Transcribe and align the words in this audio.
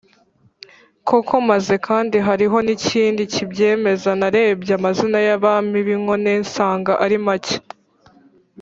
koko. 1.07 1.35
maze 1.49 1.73
kandi 1.87 2.17
hariho 2.27 2.57
n’ikindi 2.65 3.21
kibyemeza: 3.33 4.09
narebye 4.19 4.71
amazina 4.79 5.17
y’abami 5.27 5.77
b’innkore 5.85 6.33
nsanga 6.43 6.93
ari 7.05 7.17
make 7.25 7.57